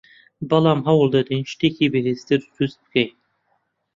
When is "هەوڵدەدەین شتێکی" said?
0.87-1.91